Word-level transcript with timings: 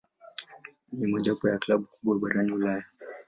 Ni 0.91 1.07
mojawapo 1.07 1.49
ya 1.49 1.57
klabu 1.57 1.85
kubwa 1.85 2.19
barani 2.19 2.51
Ulaya. 2.51 2.85